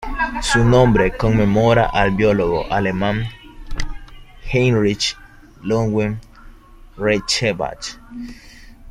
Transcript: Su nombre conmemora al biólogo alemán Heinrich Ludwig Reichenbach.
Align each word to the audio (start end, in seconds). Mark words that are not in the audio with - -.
Su 0.41 0.65
nombre 0.65 1.15
conmemora 1.15 1.85
al 1.85 2.09
biólogo 2.15 2.65
alemán 2.73 3.23
Heinrich 4.51 5.15
Ludwig 5.61 6.17
Reichenbach. 6.97 7.99